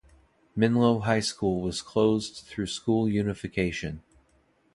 Menlo 0.55 1.01
High 1.01 1.19
School 1.19 1.61
was 1.61 1.83
closed 1.83 2.37
through 2.47 2.65
school 2.65 3.07
unification. 3.07 4.01